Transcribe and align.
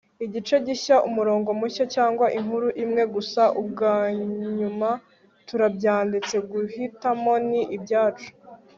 igice 0.25 0.55
gishya, 0.65 0.95
umurongo 1.07 1.49
mushya, 1.59 1.85
cyangwa 1.95 2.25
inkuru 2.37 2.67
imwe 2.83 3.03
gusa? 3.15 3.41
ubwanyuma 3.61 4.89
turabyanditse. 5.47 6.35
guhitamo 6.49 7.33
ni 7.49 7.61
ibyacu 7.77 8.29